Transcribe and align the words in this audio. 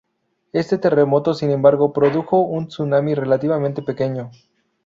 Este 0.51 0.79
terremoto, 0.79 1.35
sin 1.35 1.51
embargo, 1.51 1.93
produjo 1.93 2.39
un 2.39 2.67
tsunami 2.69 3.13
relativamente 3.13 3.83
pequeño. 3.83 4.31